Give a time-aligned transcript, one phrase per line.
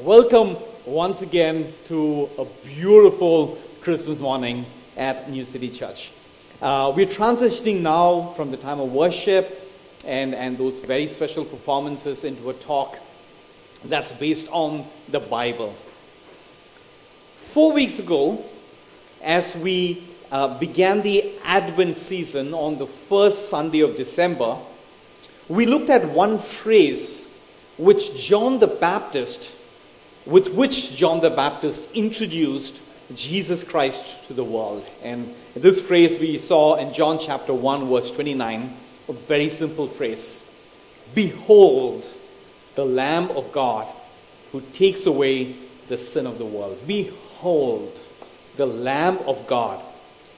[0.00, 0.56] Welcome
[0.86, 4.64] once again to a beautiful Christmas morning
[4.96, 6.10] at New City Church.
[6.62, 9.70] Uh, we're transitioning now from the time of worship
[10.06, 12.96] and, and those very special performances into a talk
[13.84, 15.74] that's based on the Bible.
[17.52, 18.42] Four weeks ago,
[19.22, 24.56] as we uh, began the Advent season on the first Sunday of December,
[25.48, 27.26] we looked at one phrase
[27.76, 29.50] which John the Baptist,
[30.26, 32.80] with which John the Baptist introduced
[33.14, 34.84] Jesus Christ to the world.
[35.02, 38.76] And this phrase we saw in John chapter 1, verse 29,
[39.08, 40.40] a very simple phrase
[41.14, 42.04] Behold,
[42.74, 43.86] the Lamb of God
[44.52, 45.56] who takes away
[45.88, 46.78] the sin of the world.
[46.86, 47.98] Behold,
[48.56, 49.82] the Lamb of God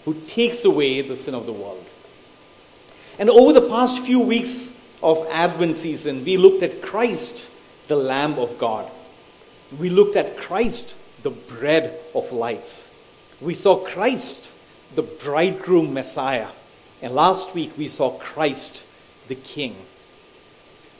[0.04, 1.84] who takes away the sin of the world.
[3.18, 4.68] And over the past few weeks
[5.02, 7.44] of Advent season, we looked at Christ,
[7.88, 8.90] the Lamb of God.
[9.78, 12.88] We looked at Christ, the bread of life.
[13.40, 14.48] We saw Christ,
[14.94, 16.48] the bridegroom Messiah.
[17.02, 18.82] And last week we saw Christ,
[19.28, 19.76] the King.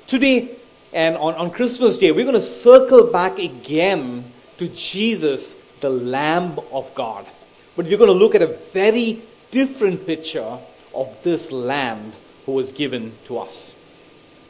[0.07, 0.57] Today,
[0.93, 4.25] and on, on Christmas Day, we're going to circle back again
[4.59, 7.27] to Jesus, the Lamb of God.
[7.77, 10.59] But we're going to look at a very different picture
[10.95, 12.13] of this Lamb
[12.47, 13.74] who was given to us.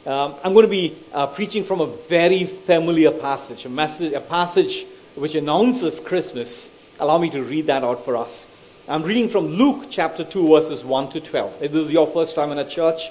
[0.05, 4.21] Um, I'm going to be uh, preaching from a very familiar passage, a, message, a
[4.21, 6.69] passage which announces Christmas.
[6.99, 8.45] Allow me to read that out for us.
[8.87, 11.63] I'm reading from Luke chapter 2, verses 1 to 12.
[11.63, 13.09] If this is your first time in a church,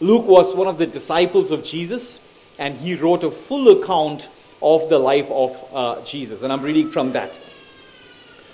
[0.00, 2.20] Luke was one of the disciples of Jesus,
[2.58, 4.28] and he wrote a full account
[4.60, 6.42] of the life of uh, Jesus.
[6.42, 7.32] And I'm reading from that.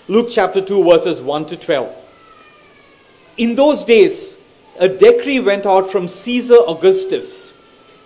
[0.07, 1.97] Luke chapter 2, verses 1 to 12.
[3.39, 4.37] In those days,
[4.79, 7.52] a decree went out from Caesar Augustus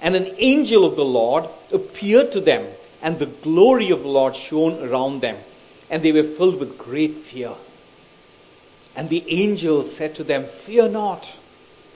[0.00, 2.66] And an angel of the Lord appeared to them,
[3.02, 5.36] and the glory of the Lord shone around them,
[5.90, 7.52] and they were filled with great fear.
[8.94, 11.28] And the angel said to them, Fear not,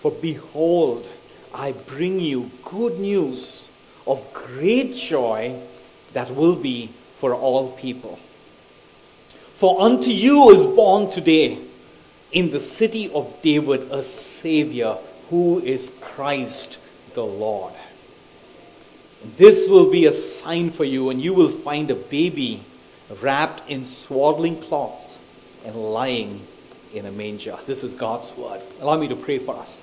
[0.00, 1.08] for behold,
[1.52, 3.64] I bring you good news
[4.06, 5.60] of great joy
[6.12, 8.18] that will be for all people.
[9.56, 11.58] For unto you is born today
[12.32, 14.96] in the city of David a Savior
[15.28, 16.78] who is Christ
[17.14, 17.74] the Lord.
[19.22, 22.64] This will be a sign for you, and you will find a baby
[23.20, 25.18] wrapped in swaddling cloths
[25.64, 26.46] and lying
[26.94, 27.58] in a manger.
[27.66, 28.62] This is God's word.
[28.80, 29.80] Allow me to pray for us.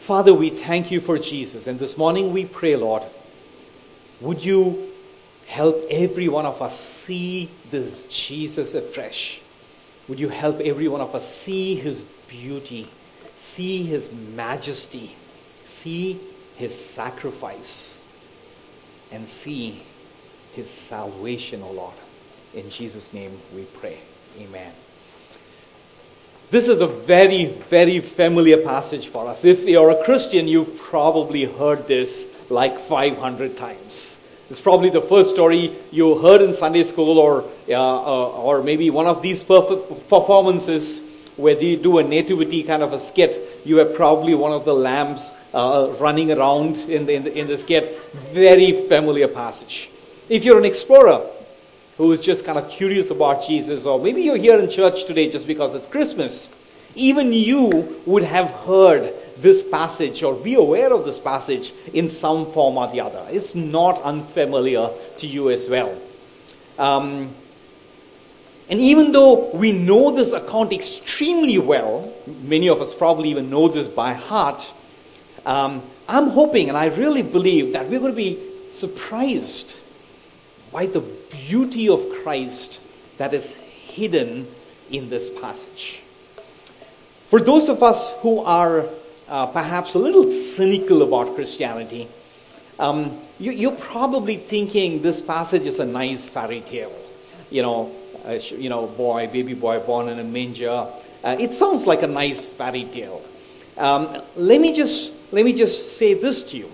[0.00, 3.04] Father, we thank you for Jesus, and this morning we pray, Lord,
[4.20, 4.88] would you
[5.46, 9.40] help every one of us see this Jesus afresh?
[10.08, 12.88] Would you help every one of us see his beauty,
[13.36, 15.14] see his majesty,
[15.66, 16.18] see
[16.56, 17.91] his sacrifice?
[19.12, 19.82] And see
[20.54, 21.94] his salvation, O Lord.
[22.54, 23.98] In Jesus' name we pray.
[24.38, 24.72] Amen.
[26.50, 29.44] This is a very, very familiar passage for us.
[29.44, 34.16] If you're a Christian, you've probably heard this like 500 times.
[34.50, 38.90] It's probably the first story you heard in Sunday school, or, uh, uh, or maybe
[38.90, 41.00] one of these performances
[41.36, 43.62] where they do a nativity kind of a skit.
[43.64, 47.46] You are probably one of the lambs uh, running around in, the, in, the, in
[47.46, 47.98] this skit.
[48.32, 49.90] Very familiar passage.
[50.28, 51.28] If you're an explorer
[51.96, 55.30] who is just kind of curious about Jesus, or maybe you're here in church today
[55.30, 56.48] just because it's Christmas,
[56.94, 62.52] even you would have heard this passage or be aware of this passage in some
[62.52, 63.26] form or the other.
[63.30, 65.98] It's not unfamiliar to you as well.
[66.78, 67.34] Um,
[68.68, 72.12] and even though we know this account extremely well,
[72.42, 74.66] many of us probably even know this by heart,
[75.44, 78.38] um, I'm hoping and I really believe that we're going to be
[78.74, 79.74] surprised
[80.72, 82.78] by the beauty of Christ
[83.18, 84.48] that is hidden
[84.90, 86.00] in this passage.
[87.28, 88.86] For those of us who are
[89.28, 92.08] uh, perhaps a little cynical about Christianity,
[92.78, 96.94] um, you, are probably thinking this passage is a nice fairy tale.
[97.50, 97.96] You know,
[98.26, 100.86] uh, you know, boy, baby boy born in a manger.
[101.24, 103.22] Uh, it sounds like a nice fairy tale.
[103.76, 106.70] Um, let me just let me just say this to you.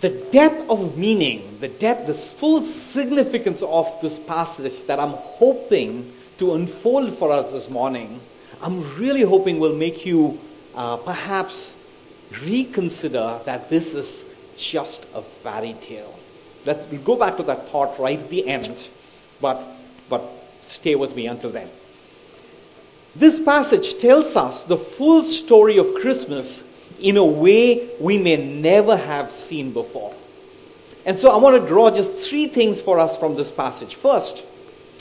[0.00, 6.12] The depth of meaning, the depth, the full significance of this passage that I'm hoping
[6.38, 8.20] to unfold for us this morning,
[8.62, 10.38] I'm really hoping will make you
[10.74, 11.74] uh, perhaps
[12.44, 14.24] reconsider that this is
[14.56, 16.18] just a fairy tale.
[16.64, 18.86] Let's we'll go back to that thought right at the end,
[19.40, 19.66] but
[20.08, 20.22] but
[20.62, 21.68] stay with me until then.
[23.16, 26.62] This passage tells us the full story of Christmas
[27.00, 30.14] in a way we may never have seen before.
[31.04, 33.96] And so I want to draw just three things for us from this passage.
[33.96, 34.44] First,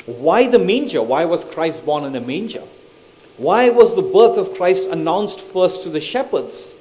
[0.06, 1.04] why the manger?
[1.04, 2.64] Why was Christ born in a manger?
[3.38, 6.74] Why was the birth of Christ announced first to the shepherds?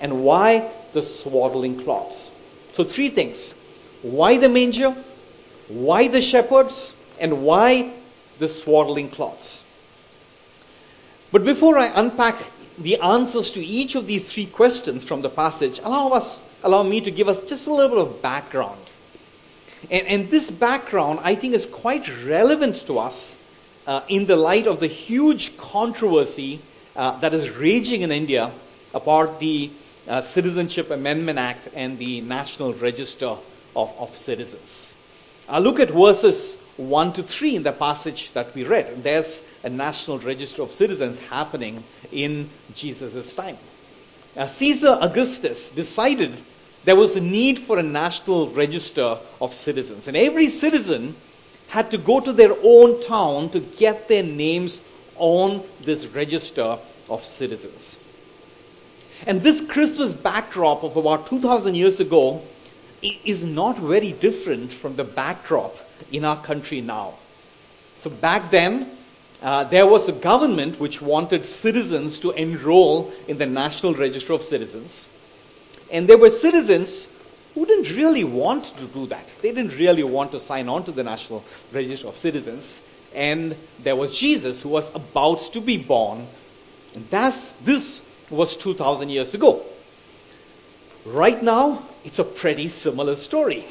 [0.00, 2.30] And why the swaddling cloths?
[2.72, 3.54] So, three things.
[4.02, 4.96] Why the manger?
[5.68, 6.92] Why the shepherds?
[7.20, 7.92] And why
[8.38, 9.61] the swaddling cloths?
[11.32, 12.44] But before I unpack
[12.78, 17.00] the answers to each of these three questions from the passage, allow us, allow me
[17.00, 18.80] to give us just a little bit of background.
[19.90, 23.34] And, and this background, I think, is quite relevant to us
[23.86, 26.60] uh, in the light of the huge controversy
[26.94, 28.52] uh, that is raging in India
[28.94, 29.70] about the
[30.06, 33.36] uh, Citizenship Amendment Act and the National Register
[33.74, 34.92] of, of Citizens.
[35.48, 39.02] i look at verses 1 to 3 in the passage that we read.
[39.02, 43.58] There's a national register of citizens happening in Jesus' time.
[44.36, 46.34] Uh, Caesar Augustus decided
[46.84, 50.08] there was a need for a national register of citizens.
[50.08, 51.14] And every citizen
[51.68, 54.80] had to go to their own town to get their names
[55.16, 57.94] on this register of citizens.
[59.26, 62.42] And this Christmas backdrop of about 2,000 years ago
[63.02, 65.76] is not very different from the backdrop
[66.10, 67.14] in our country now.
[68.00, 68.96] So back then,
[69.42, 74.42] uh, there was a government which wanted citizens to enroll in the National Register of
[74.42, 75.08] Citizens.
[75.90, 77.08] And there were citizens
[77.54, 79.26] who didn't really want to do that.
[79.42, 82.80] They didn't really want to sign on to the National Register of Citizens.
[83.14, 86.28] And there was Jesus who was about to be born.
[86.94, 88.00] And that's, this
[88.30, 89.64] was 2,000 years ago.
[91.04, 93.64] Right now, it's a pretty similar story.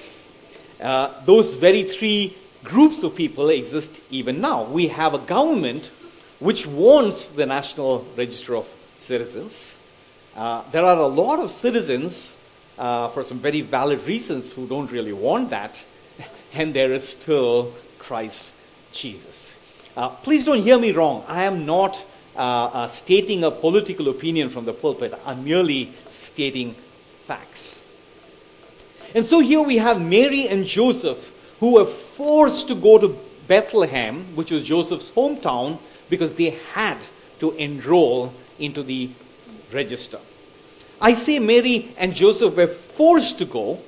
[0.82, 4.64] Uh, those very three groups of people exist even now.
[4.64, 5.90] We have a government
[6.40, 8.68] which wants the National Register of
[9.00, 9.76] Citizens.
[10.36, 12.36] Uh, there are a lot of citizens,
[12.78, 15.80] uh, for some very valid reasons, who don't really want that,
[16.54, 18.52] and there is still Christ
[18.92, 19.52] Jesus.
[19.96, 21.24] Uh, please don't hear me wrong.
[21.28, 22.02] I am not
[22.36, 25.14] uh, uh, stating a political opinion from the pulpit.
[25.26, 26.76] I'm merely stating
[27.28, 27.78] facts.
[29.14, 31.18] And so here we have Mary and Joseph
[31.62, 31.86] who were
[32.22, 37.00] forced to go to Bethlehem, which was Joseph's hometown, because they had
[37.40, 39.10] to enroll into the
[39.74, 40.20] register.
[41.02, 43.80] I say Mary and Joseph were forced to go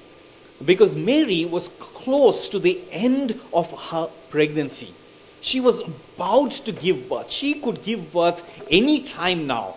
[0.66, 4.96] because Mary was close to the end of her pregnancy.
[5.42, 7.30] She was about to give birth.
[7.30, 9.76] She could give birth any time now.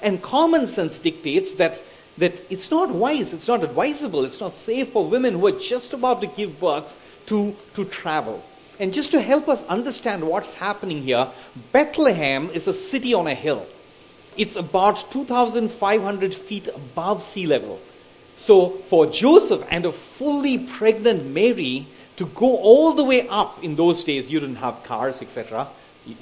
[0.00, 1.80] And common sense dictates that,
[2.18, 5.92] that it's not wise, it's not advisable, it's not safe for women who are just
[5.92, 6.94] about to give birth
[7.30, 8.42] to, to travel.
[8.80, 11.28] And just to help us understand what's happening here,
[11.72, 13.66] Bethlehem is a city on a hill.
[14.36, 17.80] It's about 2,500 feet above sea level.
[18.36, 23.76] So for Joseph and a fully pregnant Mary to go all the way up in
[23.76, 25.68] those days, you didn't have cars, etc.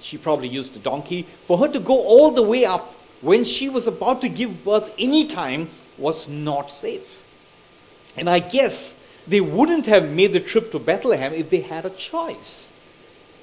[0.02, 1.26] She probably used a donkey.
[1.46, 4.90] For her to go all the way up when she was about to give birth
[4.98, 7.06] any time was not safe.
[8.16, 8.92] And I guess
[9.28, 12.68] they wouldn't have made the trip to Bethlehem if they had a choice.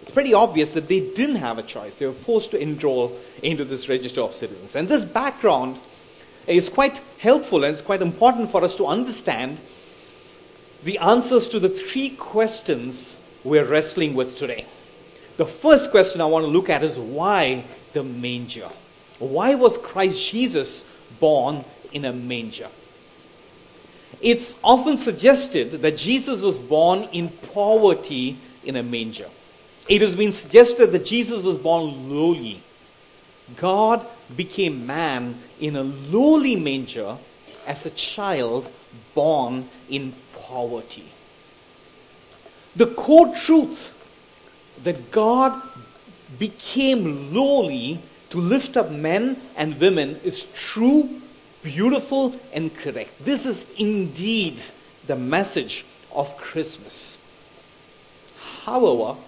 [0.01, 1.95] It's pretty obvious that they didn't have a choice.
[1.95, 4.75] They were forced to enroll into this register of citizens.
[4.75, 5.79] And this background
[6.47, 9.57] is quite helpful and it's quite important for us to understand
[10.83, 14.65] the answers to the three questions we're wrestling with today.
[15.37, 18.69] The first question I want to look at is why the manger?
[19.19, 20.85] Why was Christ Jesus
[21.19, 22.69] born in a manger?
[24.21, 29.29] It's often suggested that Jesus was born in poverty in a manger.
[29.87, 32.61] It has been suggested that Jesus was born lowly.
[33.57, 34.05] God
[34.35, 37.17] became man in a lowly manger
[37.67, 38.71] as a child
[39.13, 41.11] born in poverty.
[42.75, 43.91] The core truth
[44.83, 45.61] that God
[46.39, 47.99] became lowly
[48.31, 51.21] to lift up men and women is true,
[51.65, 53.09] beautiful, and correct.
[53.25, 54.59] This is indeed
[55.07, 57.17] the message of Christmas.
[58.63, 59.19] However,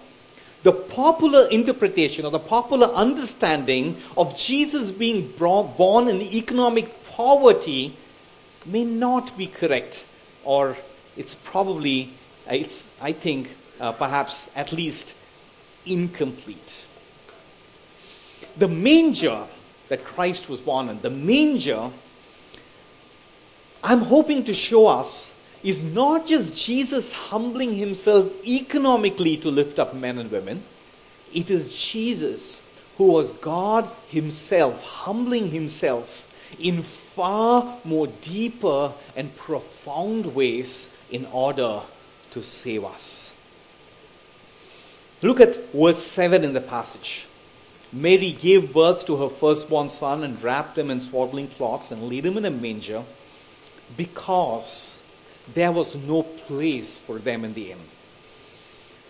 [0.62, 7.96] the popular interpretation or the popular understanding of Jesus being born in economic poverty
[8.64, 10.04] may not be correct,
[10.44, 10.76] or
[11.16, 12.10] it's probably,
[12.48, 15.12] it's, I think, uh, perhaps at least
[15.86, 16.72] incomplete.
[18.56, 19.46] The manger
[19.88, 21.90] that Christ was born in, the manger,
[23.82, 25.32] I'm hoping to show us
[25.62, 30.62] is not just Jesus humbling himself economically to lift up men and women,
[31.34, 32.60] it is Jesus
[32.96, 36.26] who was God himself, humbling himself
[36.58, 41.80] in far more deeper and profound ways in order
[42.32, 43.30] to save us.
[45.22, 47.26] Look at verse 7 in the passage.
[47.92, 52.26] Mary gave birth to her firstborn son and wrapped him in swaddling cloths and laid
[52.26, 53.04] him in a manger
[53.96, 54.94] because
[55.54, 57.78] there was no place for them in the inn.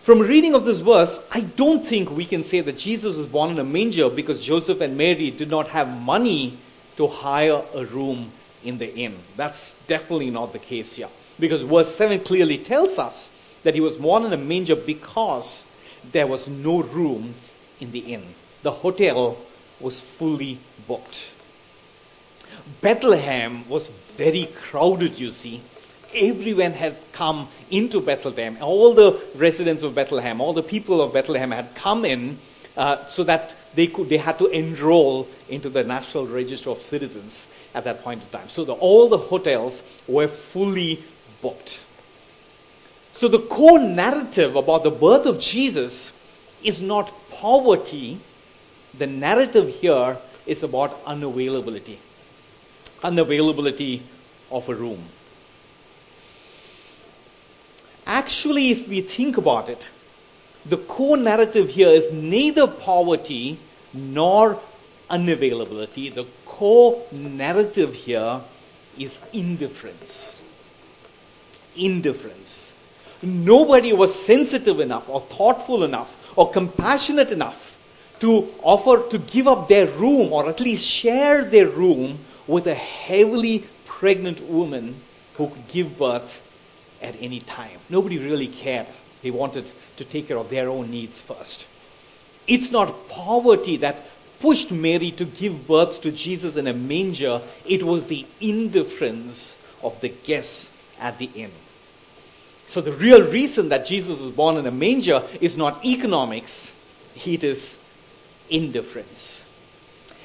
[0.03, 3.51] From reading of this verse, I don't think we can say that Jesus was born
[3.51, 6.57] in a manger because Joseph and Mary did not have money
[6.97, 8.33] to hire a room
[8.65, 9.19] in the inn.
[9.37, 11.11] That's definitely not the case here.
[11.39, 13.31] Because verse 7 clearly tells us
[13.63, 15.65] that he was born in a manger because
[16.13, 17.35] there was no room
[17.81, 18.35] in the inn.
[18.63, 19.37] The hotel
[19.79, 21.21] was fully booked.
[22.81, 25.63] Bethlehem was very crowded, you see,
[26.13, 28.59] everyone had come into Bethlehem.
[28.61, 32.39] All the residents of Bethlehem, all the people of Bethlehem had come in
[32.77, 37.47] uh, so that they could, they had to enroll into the National Register of Citizens
[37.75, 38.49] at that point in time.
[38.49, 41.05] So the, all the hotels were fully
[41.41, 41.79] booked.
[43.13, 46.11] So the core narrative about the birth of Jesus
[46.63, 48.21] is not poverty.
[48.97, 51.99] The narrative here is about unavailability.
[53.03, 54.03] Unavailability
[54.51, 55.05] of a room.
[58.07, 59.81] Actually, if we think about it,
[60.65, 63.59] the core narrative here is neither poverty
[63.93, 64.61] nor
[65.11, 66.15] unavailability.
[66.15, 68.41] The core narrative here
[68.99, 70.41] is indifference.
[71.77, 72.73] Indifference.
[73.23, 77.77] Nobody was sensitive enough or thoughtful enough or compassionate enough
[78.21, 82.75] to offer to give up their room or at least share their room with a
[82.75, 85.01] heavily pregnant woman
[85.35, 86.43] who could give birth
[87.01, 87.79] at any time.
[87.89, 88.89] Nobody really cared.
[89.23, 91.67] They wanted to take care of their own needs first.
[92.49, 94.07] It's not poverty that
[94.41, 100.01] pushed Mary to give birth to Jesus in a manger, it was the indifference of
[100.01, 101.51] the guests at the inn.
[102.67, 106.71] So the real reason that Jesus was born in a manger is not economics,
[107.25, 107.77] it is
[108.51, 109.45] indifference.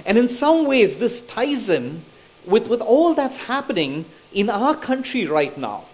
[0.05, 2.03] And in some ways, this ties in
[2.45, 5.85] with, with all that's happening in our country right now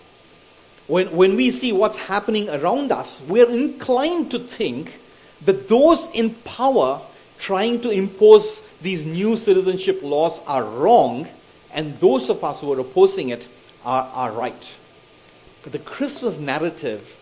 [0.89, 4.99] when, when we see what's happening around us, we're inclined to think
[5.45, 6.99] that those in power
[7.37, 11.27] trying to impose these new citizenship laws are wrong,
[11.71, 13.45] and those of us who are opposing it
[13.85, 14.67] are, are right.
[15.61, 17.17] But the Christmas narrative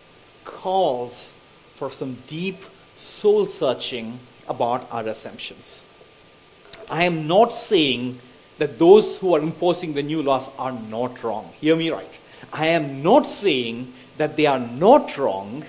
[0.46, 1.34] calls
[1.76, 2.62] for some deep
[2.96, 4.18] soul searching
[4.48, 5.82] about our assumptions.
[6.88, 8.18] I am not saying
[8.58, 11.50] that those who are imposing the new laws are not wrong.
[11.60, 12.18] Hear me right.
[12.52, 15.64] I am not saying that they are not wrong,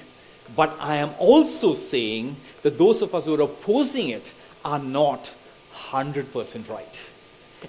[0.56, 4.32] but I am also saying that those of us who are opposing it
[4.66, 5.30] are not
[5.92, 7.00] 100% right.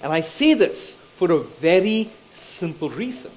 [0.01, 3.31] And I say this for a very simple reason.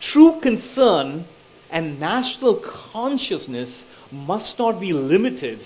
[0.00, 1.24] True concern
[1.70, 5.64] and national consciousness must not be limited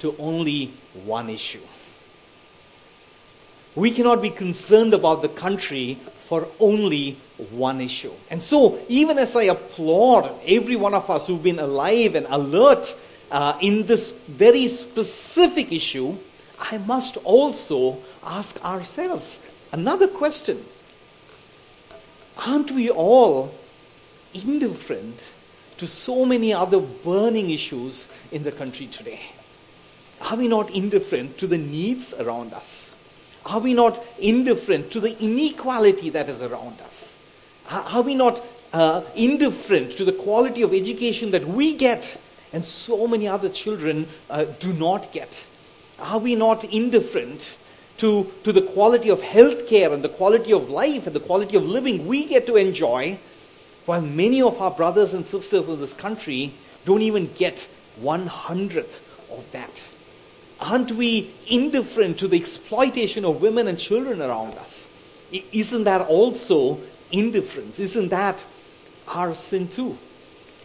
[0.00, 0.72] to only
[1.04, 1.60] one issue.
[3.74, 5.98] We cannot be concerned about the country
[6.28, 7.18] for only
[7.50, 8.12] one issue.
[8.30, 12.94] And so, even as I applaud every one of us who've been alive and alert
[13.30, 16.16] uh, in this very specific issue,
[16.58, 19.38] I must also ask ourselves
[19.72, 20.64] another question.
[22.36, 23.54] Aren't we all
[24.34, 25.18] indifferent
[25.78, 29.20] to so many other burning issues in the country today?
[30.20, 32.91] Are we not indifferent to the needs around us?
[33.44, 37.12] Are we not indifferent to the inequality that is around us?
[37.68, 42.18] Are we not uh, indifferent to the quality of education that we get
[42.52, 45.30] and so many other children uh, do not get?
[45.98, 47.40] Are we not indifferent
[47.98, 51.56] to, to the quality of health care and the quality of life and the quality
[51.56, 53.18] of living we get to enjoy
[53.86, 56.52] while many of our brothers and sisters in this country
[56.84, 59.70] don't even get one hundredth of that?
[60.62, 64.86] Aren't we indifferent to the exploitation of women and children around us?
[65.32, 66.78] Isn't that also
[67.10, 67.80] indifference?
[67.80, 68.38] Isn't that
[69.08, 69.98] our sin too?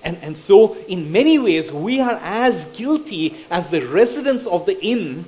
[0.04, 4.80] And, and so, in many ways, we are as guilty as the residents of the
[4.86, 5.26] inn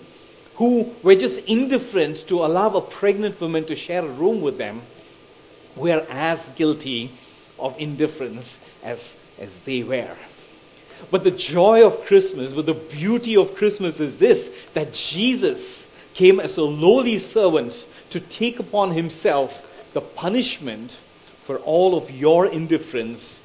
[0.58, 4.84] who were just indifferent to allow a pregnant woman to share a room with them.
[5.76, 7.12] We are as guilty
[7.58, 10.16] of indifference as, as they were.
[11.12, 16.40] But the joy of Christmas, but the beauty of Christmas is this that Jesus came
[16.40, 20.96] as a lowly servant to take upon himself the punishment
[21.46, 23.40] for all of your indifference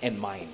[0.00, 0.48] and mine.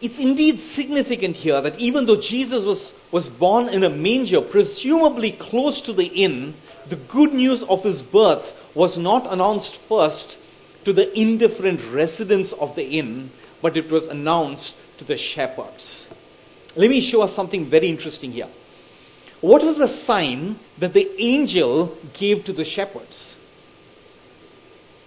[0.00, 5.32] It's indeed significant here that even though Jesus was, was born in a manger, presumably
[5.32, 6.54] close to the inn,
[6.88, 10.36] the good news of his birth was not announced first
[10.84, 13.30] to the indifferent residents of the inn,
[13.60, 16.06] but it was announced to the shepherds.
[16.76, 18.48] Let me show us something very interesting here.
[19.40, 23.34] What was the sign that the angel gave to the shepherds?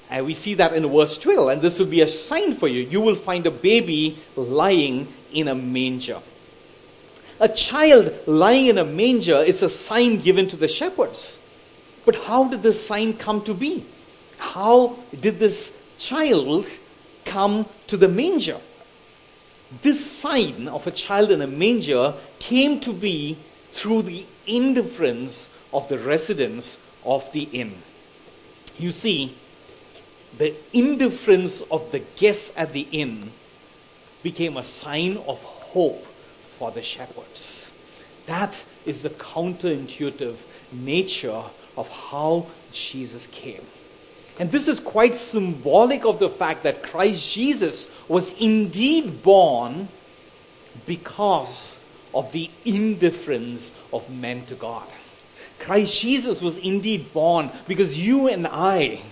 [0.09, 2.81] And we see that in verse 12, and this will be a sign for you.
[2.81, 6.19] You will find a baby lying in a manger.
[7.39, 11.37] A child lying in a manger is a sign given to the shepherds.
[12.05, 13.85] But how did this sign come to be?
[14.41, 16.65] How did this child
[17.25, 18.59] come to the manger?
[19.83, 23.37] This sign of a child in a manger came to be
[23.71, 27.83] through the indifference of the residents of the inn.
[28.79, 29.37] You see,
[30.37, 33.31] the indifference of the guests at the inn
[34.23, 36.05] became a sign of hope
[36.57, 37.69] for the shepherds.
[38.25, 38.55] That
[38.87, 40.37] is the counterintuitive
[40.73, 41.43] nature
[41.77, 43.65] of how Jesus came.
[44.41, 49.87] And this is quite symbolic of the fact that Christ Jesus was indeed born
[50.87, 51.75] because
[52.11, 54.87] of the indifference of men to God.
[55.59, 59.03] Christ Jesus was indeed born because you and I,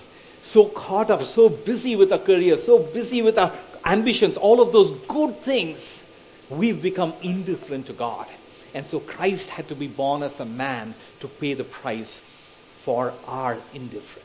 [0.42, 3.54] so caught up, so busy with our career, so busy with our
[3.86, 6.06] ambitions, all of those good things,
[6.50, 8.26] we've become indifferent to God.
[8.74, 12.20] And so Christ had to be born as a man to pay the price
[12.84, 14.19] for our indifference.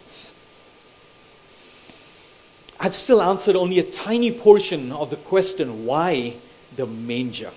[2.78, 6.34] I've still answered only a tiny portion of the question why
[6.76, 7.52] the manger?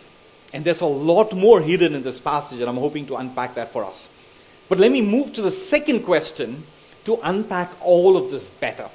[0.54, 3.74] And there's a lot more hidden in this passage, and I'm hoping to unpack that
[3.74, 4.08] for us.
[4.70, 6.64] But let me move to the second question
[7.06, 8.90] to unpack all of this better.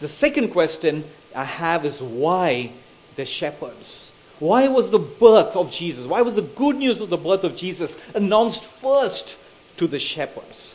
[0.00, 2.72] The second question I have is why
[3.16, 4.10] the shepherds?
[4.38, 6.06] Why was the birth of Jesus?
[6.06, 9.36] Why was the good news of the birth of Jesus announced first
[9.76, 10.74] to the shepherds?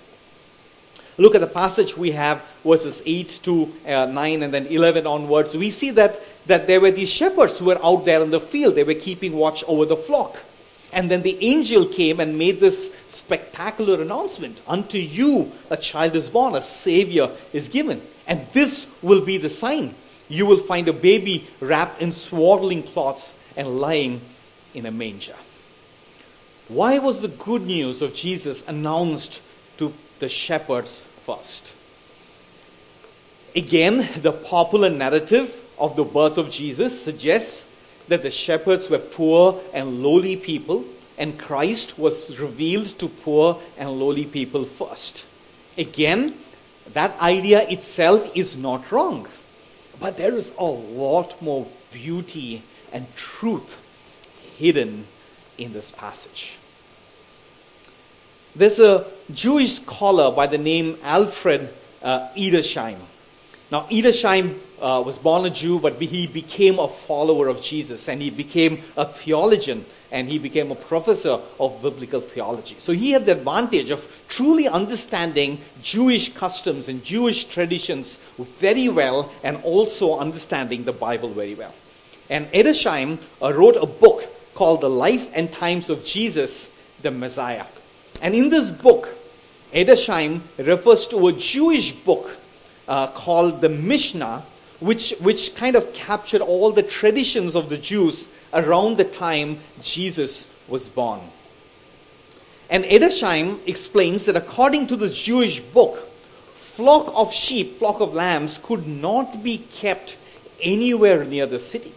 [1.17, 5.57] Look at the passage we have, verses 8 to uh, 9 and then 11 onwards.
[5.57, 8.75] We see that, that there were these shepherds who were out there in the field.
[8.75, 10.37] They were keeping watch over the flock.
[10.93, 16.29] And then the angel came and made this spectacular announcement Unto you a child is
[16.29, 18.01] born, a Savior is given.
[18.27, 19.95] And this will be the sign.
[20.29, 24.21] You will find a baby wrapped in swaddling cloths and lying
[24.73, 25.35] in a manger.
[26.67, 29.39] Why was the good news of Jesus announced
[29.77, 31.71] to the shepherds first.
[33.55, 37.63] Again, the popular narrative of the birth of Jesus suggests
[38.07, 40.85] that the shepherds were poor and lowly people,
[41.17, 45.23] and Christ was revealed to poor and lowly people first.
[45.77, 46.35] Again,
[46.93, 49.27] that idea itself is not wrong,
[49.99, 53.75] but there is a lot more beauty and truth
[54.57, 55.07] hidden
[55.57, 56.53] in this passage.
[58.57, 61.69] There's a Jewish scholar by the name Alfred
[62.01, 62.97] uh, Edersheim.
[63.71, 68.19] Now, Edersheim uh, was born a Jew, but he became a follower of Jesus, and
[68.19, 72.77] he became a theologian, and he became a professor of biblical theology.
[72.79, 78.17] So he had the advantage of truly understanding Jewish customs and Jewish traditions
[78.59, 81.75] very well, and also understanding the Bible very well.
[82.27, 84.23] And Edersheim uh, wrote a book
[84.55, 86.67] called The Life and Times of Jesus,
[87.03, 87.65] the Messiah.
[88.21, 89.09] And in this book,
[89.73, 92.31] Edersheim refers to a Jewish book
[92.87, 94.45] uh, called the Mishnah,
[94.79, 100.45] which, which kind of captured all the traditions of the Jews around the time Jesus
[100.67, 101.21] was born.
[102.69, 106.07] And Edersheim explains that according to the Jewish book,
[106.75, 110.15] flock of sheep, flock of lambs could not be kept
[110.61, 111.93] anywhere near the city.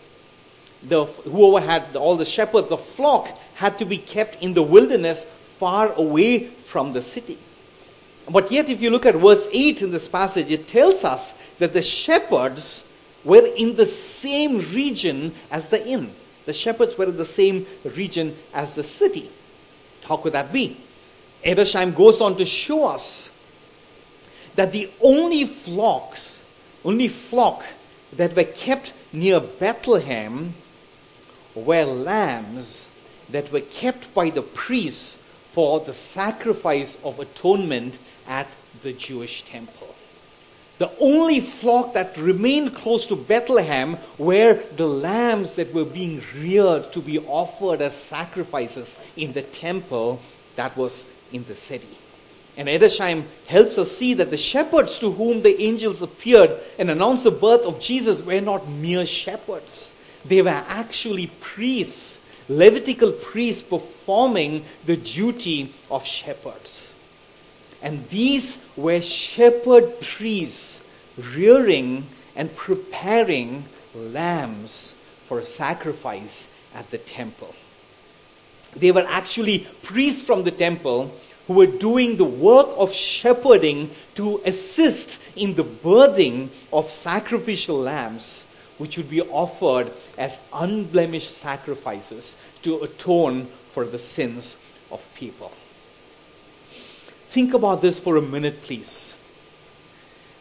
[0.83, 5.27] The, whoever had all the shepherds, the flock had to be kept in the wilderness
[5.61, 7.39] far away from the city.
[8.29, 11.75] But yet, if you look at verse 8 in this passage, it tells us that
[11.75, 12.85] the shepherds
[13.25, 16.15] were in the same region as the inn.
[16.47, 19.31] The shepherds were in the same region as the city.
[20.05, 20.81] How could that be?
[21.45, 23.29] Edersheim goes on to show us
[24.57, 26.39] that the only flocks,
[26.85, 27.63] only flock
[28.15, 30.55] that were kept near Bethlehem
[31.55, 32.87] were lambs
[33.29, 35.19] that were kept by the priests
[35.53, 37.95] for the sacrifice of atonement
[38.27, 38.47] at
[38.83, 39.95] the Jewish temple.
[40.79, 46.93] The only flock that remained close to Bethlehem were the lambs that were being reared
[46.93, 50.21] to be offered as sacrifices in the temple
[50.57, 51.99] that was in the city.
[52.57, 57.25] And Edersheim helps us see that the shepherds to whom the angels appeared and announced
[57.25, 59.93] the birth of Jesus were not mere shepherds.
[60.25, 62.17] They were actually priests,
[62.51, 66.91] Levitical priests performing the duty of shepherds.
[67.81, 70.81] And these were shepherd priests
[71.17, 74.95] rearing and preparing lambs
[75.29, 77.55] for sacrifice at the temple.
[78.75, 81.15] They were actually priests from the temple
[81.47, 88.43] who were doing the work of shepherding to assist in the birthing of sacrificial lambs,
[88.81, 94.57] which would be offered as unblemished sacrifices to atone for the sins
[94.91, 95.53] of people.
[97.29, 99.13] Think about this for a minute, please.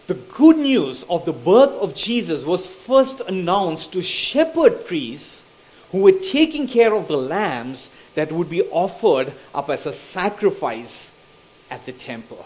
[0.07, 5.41] The good news of the birth of Jesus was first announced to shepherd priests
[5.91, 11.09] who were taking care of the lambs that would be offered up as a sacrifice
[11.69, 12.45] at the temple.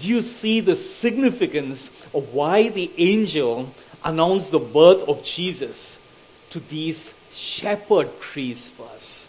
[0.00, 5.98] Do you see the significance of why the angel announced the birth of Jesus
[6.50, 9.26] to these shepherd priests first?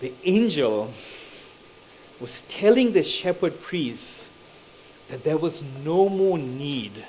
[0.00, 0.92] The angel
[2.20, 4.24] was telling the shepherd priests
[5.08, 7.04] that there was no more need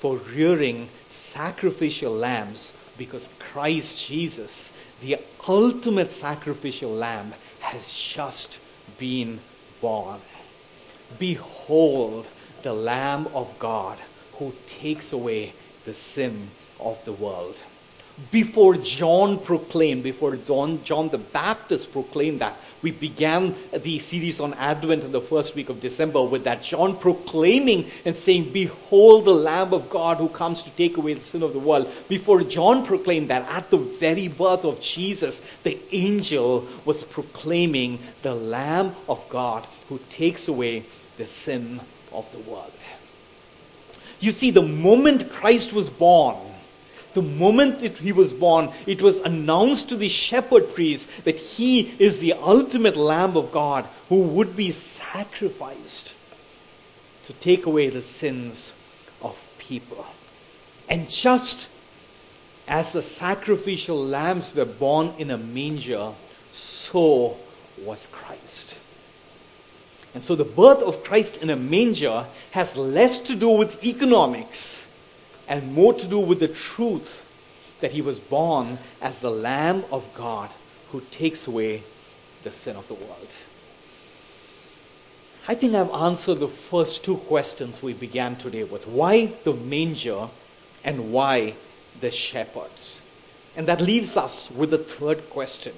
[0.00, 8.58] for rearing sacrificial lambs because Christ Jesus the ultimate sacrificial lamb has just
[8.98, 9.40] been
[9.80, 10.20] born.
[11.18, 12.26] Behold
[12.62, 13.98] the Lamb of God
[14.40, 15.52] who takes away
[15.84, 16.50] the sin
[16.80, 17.54] of the world
[18.30, 24.54] before John proclaimed, before John, John the Baptist proclaimed that, we began the series on
[24.54, 29.34] Advent in the first week of December with that John proclaiming and saying, Behold the
[29.34, 31.90] Lamb of God who comes to take away the sin of the world.
[32.08, 38.34] Before John proclaimed that, at the very birth of Jesus, the angel was proclaiming the
[38.34, 40.84] Lamb of God who takes away
[41.18, 41.80] the sin
[42.12, 42.72] of the world.
[44.20, 46.36] You see, the moment Christ was born,
[47.14, 51.94] the moment it, he was born, it was announced to the shepherd priest that he
[51.98, 56.12] is the ultimate Lamb of God who would be sacrificed
[57.24, 58.72] to take away the sins
[59.22, 60.06] of people.
[60.88, 61.66] And just
[62.68, 66.12] as the sacrificial lambs were born in a manger,
[66.52, 67.36] so
[67.84, 68.74] was Christ.
[70.14, 74.76] And so the birth of Christ in a manger has less to do with economics
[75.46, 77.22] and more to do with the truth
[77.80, 80.50] that he was born as the Lamb of God
[80.90, 81.82] who takes away
[82.42, 83.28] the sin of the world.
[85.48, 88.86] I think I've answered the first two questions we began today with.
[88.86, 90.28] Why the manger
[90.84, 91.54] and why
[92.00, 93.00] the shepherds?
[93.56, 95.74] And that leaves us with the third question.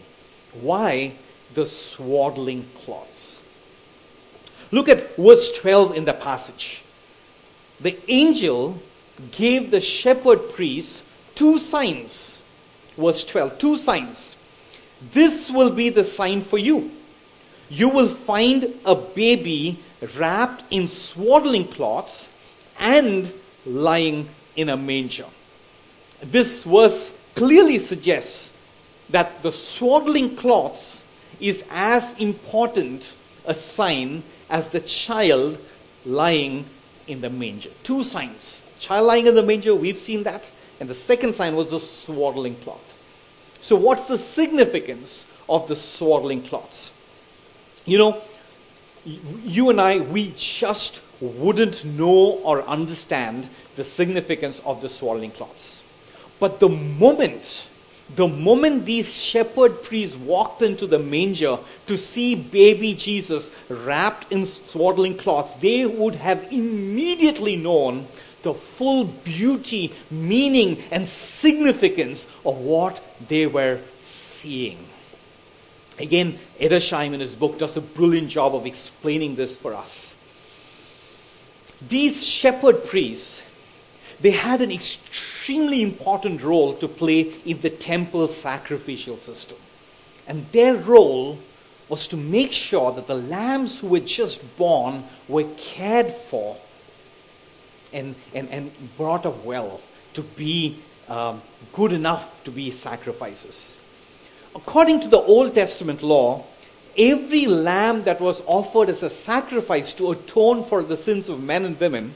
[0.52, 1.12] Why
[1.54, 3.38] the swaddling cloths?
[4.72, 6.80] Look at verse 12 in the passage.
[7.80, 8.78] The angel
[9.30, 11.02] gave the shepherd priests
[11.34, 12.40] two signs.
[12.96, 14.34] Verse 12, two signs.
[15.12, 16.90] This will be the sign for you.
[17.68, 19.78] You will find a baby
[20.16, 22.28] wrapped in swaddling cloths
[22.78, 23.32] and
[23.66, 25.26] lying in a manger.
[26.22, 28.50] This verse clearly suggests
[29.10, 31.02] that the swaddling cloths
[31.40, 33.12] is as important
[33.44, 34.22] a sign
[34.52, 35.58] as the child
[36.04, 36.64] lying
[37.08, 37.70] in the manger.
[37.82, 40.42] Two signs child lying in the manger, we've seen that.
[40.80, 42.82] And the second sign was the swaddling cloth.
[43.62, 46.90] So, what's the significance of the swaddling cloths?
[47.84, 48.22] You know,
[49.04, 55.80] you and I, we just wouldn't know or understand the significance of the swaddling cloths.
[56.40, 57.66] But the moment,
[58.16, 64.44] the moment these shepherd priests walked into the manger to see baby Jesus wrapped in
[64.44, 68.06] swaddling cloths, they would have immediately known
[68.42, 74.84] the full beauty, meaning, and significance of what they were seeing.
[75.98, 80.14] Again, Edersheim in his book does a brilliant job of explaining this for us.
[81.88, 83.40] These shepherd priests,
[84.20, 84.70] they had an
[85.42, 89.56] extremely important role to play in the temple sacrificial system.
[90.28, 91.36] And their role
[91.88, 96.56] was to make sure that the lambs who were just born were cared for
[97.92, 99.80] and, and, and brought up well
[100.14, 100.78] to be
[101.08, 103.76] um, good enough to be sacrifices.
[104.54, 106.44] According to the Old Testament law,
[106.96, 111.64] every lamb that was offered as a sacrifice to atone for the sins of men
[111.64, 112.14] and women,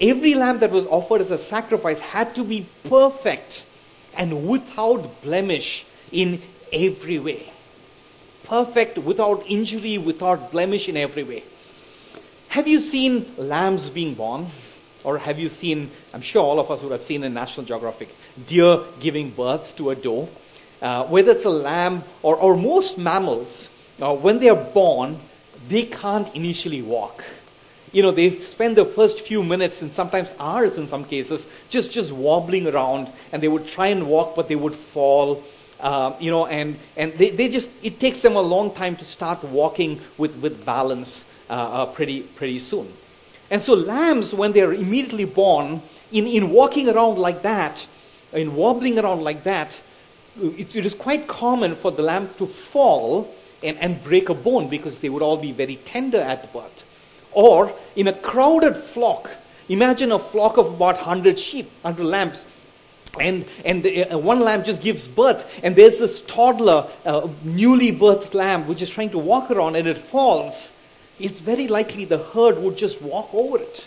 [0.00, 3.62] every lamb that was offered as a sacrifice had to be perfect
[4.16, 7.52] and without blemish in every way.
[8.44, 11.44] Perfect, without injury, without blemish in every way.
[12.48, 14.50] Have you seen lambs being born?
[15.04, 18.08] Or have you seen, I'm sure all of us would have seen in National Geographic,
[18.48, 20.28] deer giving birth to a doe?
[20.82, 23.68] Uh, whether it's a lamb or, or most mammals,
[24.00, 25.18] uh, when they are born,
[25.68, 27.24] they can't initially walk.
[27.92, 31.90] You know, they spend the first few minutes and sometimes hours in some cases just,
[31.90, 35.42] just wobbling around and they would try and walk, but they would fall.
[35.80, 39.04] Uh, you know, and, and they, they just, it takes them a long time to
[39.04, 42.92] start walking with, with balance uh, uh, pretty, pretty soon.
[43.50, 47.86] And so lambs, when they're immediately born, in, in walking around like that,
[48.32, 49.70] in wobbling around like that,
[50.40, 54.68] it, it is quite common for the lamb to fall and, and break a bone
[54.68, 56.84] because they would all be very tender at birth.
[57.32, 59.30] Or in a crowded flock,
[59.68, 62.44] imagine a flock of about 100 sheep, 100 lambs,
[63.20, 67.92] and, and the, uh, one lamb just gives birth, and there's this toddler, uh, newly
[67.92, 70.68] birthed lamb, which is trying to walk around, and it falls
[71.18, 73.86] it's very likely the herd would just walk over it,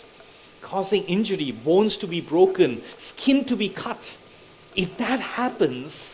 [0.60, 4.10] causing injury, bones to be broken, skin to be cut.
[4.76, 6.10] If that happens,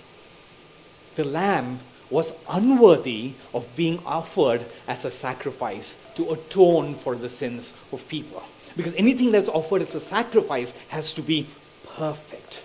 [1.16, 1.80] the lamb
[2.10, 8.42] was unworthy of being offered as a sacrifice to atone for the sins of people.
[8.76, 11.46] Because anything that's offered as a sacrifice has to be
[11.96, 12.62] perfect.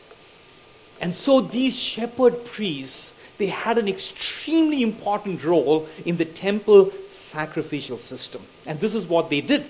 [1.02, 7.98] And so these shepherd priests, they had an extremely important role in the temple sacrificial
[7.98, 8.44] system.
[8.66, 9.66] And this is what they did.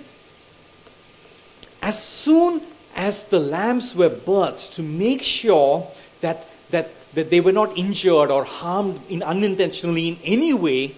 [1.81, 2.61] As soon
[2.95, 5.89] as the lambs were birthed, to make sure
[6.21, 10.95] that, that, that they were not injured or harmed in unintentionally in any way,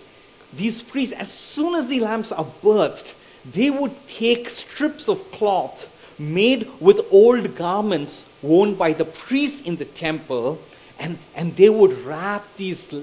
[0.54, 3.14] these priests, as soon as the lambs are birthed,
[3.54, 9.76] they would take strips of cloth made with old garments worn by the priests in
[9.76, 10.60] the temple,
[10.98, 12.94] and, and they would wrap these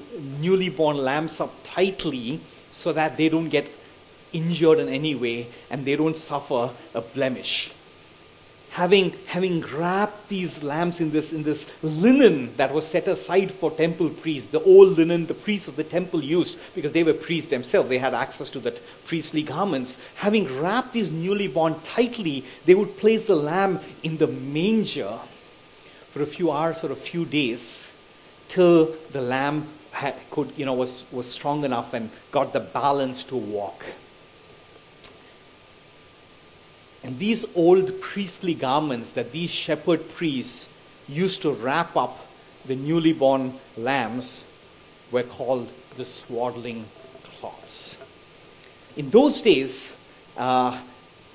[0.41, 3.69] newly born lambs up tightly so that they don't get
[4.33, 7.71] injured in any way and they don't suffer a blemish.
[8.73, 13.71] Having, having wrapped these lambs in this, in this linen that was set aside for
[13.71, 17.51] temple priests, the old linen the priests of the temple used, because they were priests
[17.51, 19.99] themselves, they had access to that priestly garments.
[20.15, 25.19] Having wrapped these newly born tightly, they would place the lamb in the manger
[26.13, 27.85] for a few hours or a few days
[28.49, 33.23] till the lamb had, could, you know, was, was strong enough and got the balance
[33.25, 33.85] to walk.
[37.05, 40.67] And these old priestly garments that these shepherd priests
[41.09, 42.27] used to wrap up
[42.65, 44.43] the newly born lambs
[45.11, 46.85] were called the swaddling
[47.25, 47.97] cloths.
[48.97, 49.89] In those days,
[50.37, 50.81] uh,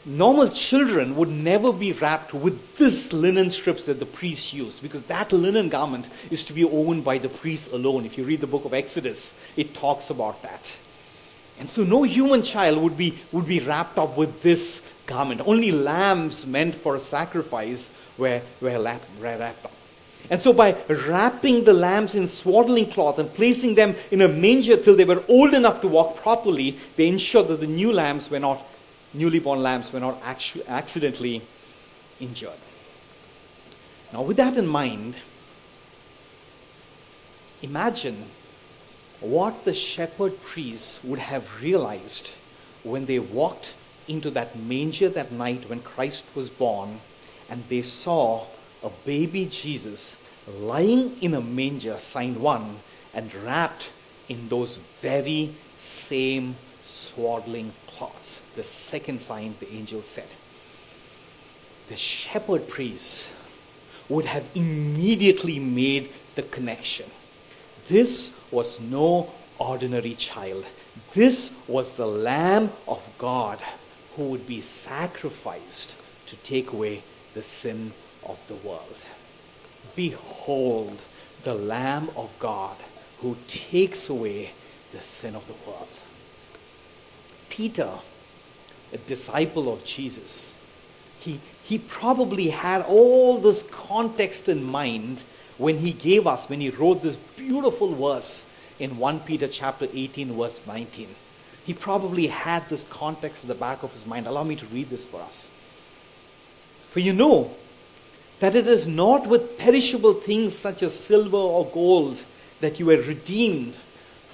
[0.06, 5.04] normal children would never be wrapped with this linen strips that the priests used because
[5.04, 8.06] that linen garment is to be owned by the priests alone.
[8.06, 10.62] If you read the book of Exodus, it talks about that.
[11.60, 15.42] And so no human child would be, would be wrapped up with this garment.
[15.46, 19.72] Only lambs meant for sacrifice were, were, wrapped up.
[20.30, 24.76] And so by wrapping the lambs in swaddling cloth and placing them in a manger
[24.76, 28.40] till they were old enough to walk properly, they ensured that the new lambs were
[28.40, 28.66] not
[29.14, 31.42] newly born lambs were not actu- accidentally
[32.20, 32.60] injured.
[34.12, 35.16] Now, with that in mind,
[37.62, 38.26] imagine
[39.20, 42.30] what the shepherd priests would have realized
[42.84, 43.74] when they walked
[44.08, 47.00] into that manger that night when Christ was born
[47.50, 48.46] and they saw
[48.84, 50.16] a baby Jesus
[50.48, 52.80] lying in a manger, sign one,
[53.14, 53.90] and wrapped
[54.30, 60.28] in those very same swaddling cloths the second sign the angel said.
[61.90, 63.24] The shepherd priest
[64.10, 67.10] would have immediately made the connection.
[67.88, 70.66] This was no ordinary child.
[71.14, 73.60] This was the Lamb of God
[74.18, 77.02] who would be sacrificed to take away
[77.34, 77.94] the sin
[78.26, 78.98] of the world.
[79.96, 81.00] Behold,
[81.44, 82.76] the Lamb of God
[83.22, 84.52] who takes away
[84.92, 85.88] the sin of the world.
[87.50, 87.90] Peter
[88.94, 90.54] a disciple of Jesus,
[91.20, 95.20] he, he probably had all this context in mind
[95.58, 98.44] when he gave us, when he wrote this beautiful verse
[98.80, 101.08] in 1 Peter chapter 18, verse 19.
[101.68, 104.26] He probably had this context in the back of his mind.
[104.26, 105.50] Allow me to read this for us.
[106.92, 107.54] For you know
[108.40, 112.20] that it is not with perishable things such as silver or gold
[112.62, 113.74] that you were redeemed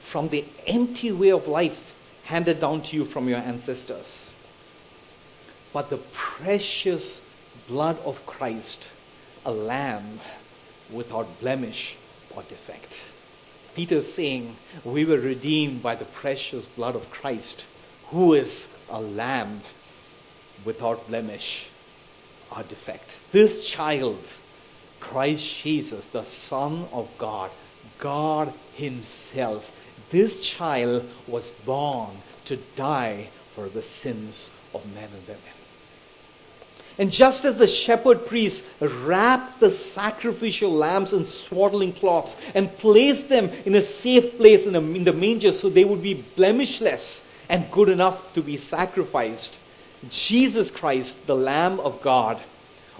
[0.05, 4.29] from the empty way of life handed down to you from your ancestors,
[5.73, 7.19] but the precious
[7.67, 8.87] blood of Christ,
[9.43, 10.19] a lamb
[10.91, 11.95] without blemish
[12.35, 12.93] or defect.
[13.75, 17.65] Peter is saying, We were redeemed by the precious blood of Christ,
[18.09, 19.61] who is a lamb
[20.63, 21.65] without blemish
[22.55, 23.09] or defect.
[23.31, 24.19] This child,
[24.99, 27.51] Christ Jesus, the Son of God,
[27.99, 29.71] God Himself,
[30.11, 35.52] this child was born to die for the sins of men and women.
[36.97, 43.29] And just as the shepherd priests wrapped the sacrificial lambs in swaddling cloths and placed
[43.29, 47.71] them in a safe place in, in, the manger so they would be blemishless and
[47.71, 49.57] good enough to be sacrificed,
[50.09, 52.39] Jesus Christ, the Lamb of God,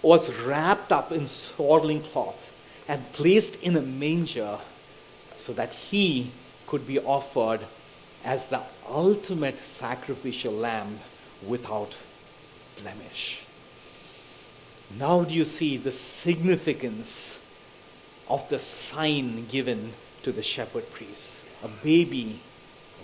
[0.02, 2.40] was wrapped up in swaddling cloth
[2.88, 4.58] and placed in a manger
[5.38, 6.32] so that he
[6.68, 7.62] could be offered
[8.24, 11.00] as the ultimate sacrificial lamb
[11.46, 11.96] without
[12.82, 13.40] blemish.
[15.00, 17.10] Now do you see the significance
[18.28, 21.36] of the sign given to the shepherd priest?
[21.64, 22.40] A baby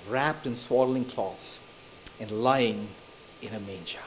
[0.08, 1.58] wrapped in swaddling cloths
[2.20, 2.90] and lying
[3.42, 4.00] in a manger.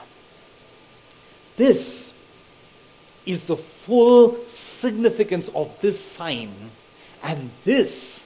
[1.56, 2.12] This
[3.26, 6.70] is the full significance of this sign,
[7.22, 8.22] and this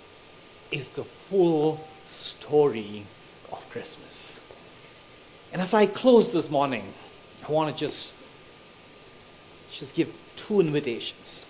[0.71, 3.05] is the full story
[3.53, 4.37] of Christmas.
[5.53, 6.93] And as I close this morning,
[7.47, 8.13] I want to just
[9.79, 11.45] just give two invitations.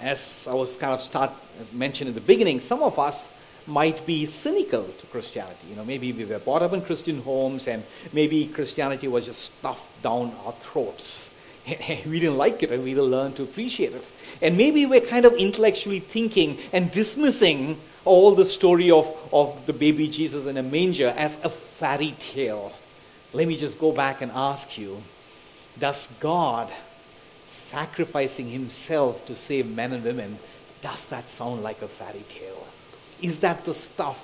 [0.00, 1.30] As I was kind of start
[1.72, 3.22] mentioned in the beginning, some of us
[3.66, 5.68] might be cynical to Christianity.
[5.70, 9.40] You know, maybe we were brought up in Christian homes and maybe Christianity was just
[9.58, 11.30] stuffed down our throats.
[11.66, 14.04] we didn't like it and we didn't learn to appreciate it.
[14.42, 19.72] And maybe we're kind of intellectually thinking and dismissing all the story of, of the
[19.72, 22.74] baby Jesus in a manger as a fairy tale.
[23.32, 25.02] Let me just go back and ask you
[25.78, 26.70] does God
[27.70, 30.38] sacrificing himself to save men and women,
[30.82, 32.66] does that sound like a fairy tale?
[33.20, 34.18] Is that the stuff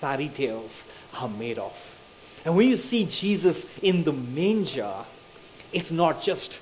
[0.00, 0.82] fairy tales
[1.14, 1.72] are made of?
[2.44, 5.04] And when you see Jesus in the manger,
[5.72, 6.58] it's not just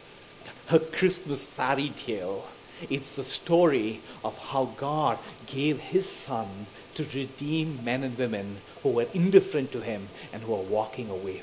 [0.71, 2.47] a Christmas fairy tale.
[2.89, 8.91] It's the story of how God gave his son to redeem men and women who
[8.91, 11.43] were indifferent to him and who are walking away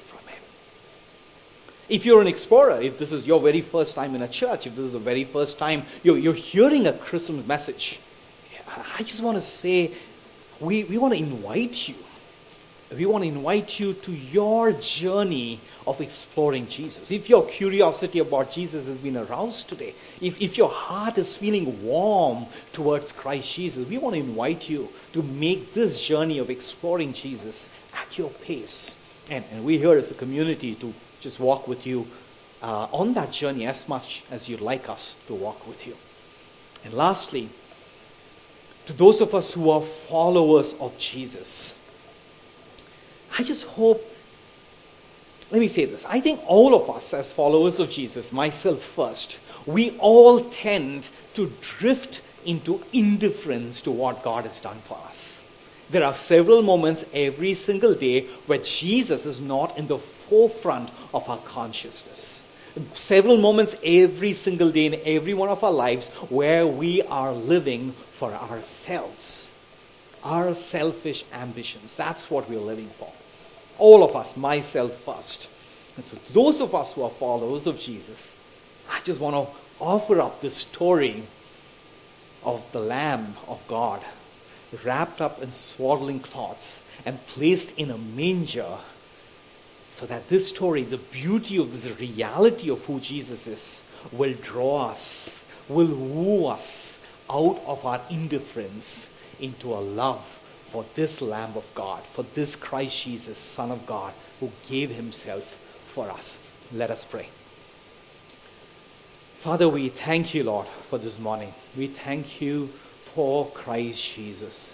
[1.89, 4.75] if you're an explorer, if this is your very first time in a church, if
[4.75, 7.99] this is the very first time you're, you're hearing a Christmas message,
[8.97, 9.93] I just want to say
[10.59, 11.95] we, we want to invite you.
[12.95, 17.11] We want to invite you to your journey of exploring Jesus.
[17.11, 21.83] If your curiosity about Jesus has been aroused today, if, if your heart is feeling
[21.83, 27.13] warm towards Christ Jesus, we want to invite you to make this journey of exploring
[27.13, 28.95] Jesus at your pace.
[29.29, 32.07] And, and we're here as a community to just walk with you
[32.61, 35.95] uh, on that journey as much as you'd like us to walk with you.
[36.83, 37.49] And lastly,
[38.85, 41.73] to those of us who are followers of Jesus,
[43.37, 44.03] I just hope,
[45.51, 46.03] let me say this.
[46.07, 51.51] I think all of us, as followers of Jesus, myself first, we all tend to
[51.77, 55.37] drift into indifference to what God has done for us.
[55.89, 61.27] There are several moments every single day where Jesus is not in the forefront of
[61.29, 62.41] our consciousness.
[62.93, 67.93] Several moments every single day in every one of our lives where we are living
[68.17, 69.49] for ourselves.
[70.23, 71.95] Our selfish ambitions.
[71.95, 73.11] That's what we're living for.
[73.77, 75.47] All of us, myself first.
[75.97, 78.31] And so, those of us who are followers of Jesus,
[78.89, 81.23] I just want to offer up this story
[82.43, 84.01] of the Lamb of God
[84.83, 88.77] wrapped up in swaddling cloths and placed in a manger
[89.99, 93.81] so that this story, the beauty of this reality of who Jesus is,
[94.13, 95.29] will draw us,
[95.67, 96.97] will woo us
[97.29, 99.07] out of our indifference
[99.41, 100.25] into a love
[100.71, 105.43] for this Lamb of God, for this Christ Jesus, Son of God, who gave himself
[105.93, 106.37] for us.
[106.71, 107.27] Let us pray.
[109.41, 111.53] Father, we thank you, Lord, for this morning.
[111.75, 112.69] We thank you
[113.13, 114.73] for Christ Jesus,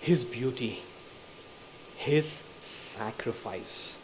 [0.00, 0.82] his beauty,
[1.96, 2.38] his
[2.96, 3.96] sacrifice.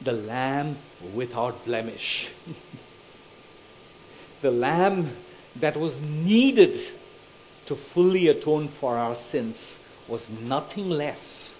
[0.00, 0.76] the Lamb
[1.14, 2.26] without blemish.
[4.42, 5.16] the Lamb
[5.56, 6.80] that was needed
[7.66, 9.78] to fully atone for our sins
[10.08, 11.50] was nothing less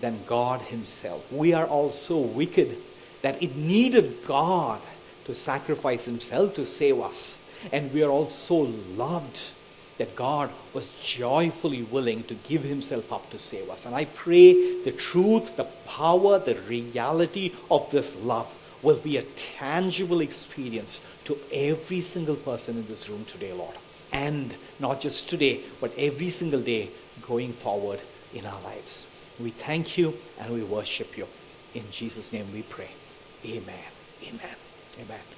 [0.00, 1.30] than God Himself.
[1.30, 2.76] We are all so wicked
[3.22, 4.80] that it needed God
[5.26, 7.38] to sacrifice Himself to save us.
[7.72, 8.56] And we are all so
[8.96, 9.40] loved
[9.98, 13.86] that God was joyfully willing to give himself up to save us.
[13.86, 18.48] And I pray the truth, the power, the reality of this love
[18.82, 19.22] will be a
[19.58, 23.76] tangible experience to every single person in this room today, Lord.
[24.12, 26.90] And not just today, but every single day
[27.22, 28.00] going forward
[28.32, 29.06] in our lives.
[29.38, 31.26] We thank you and we worship you.
[31.72, 32.90] In Jesus' name we pray.
[33.44, 33.90] Amen.
[34.22, 34.56] Amen.
[35.00, 35.34] Amen.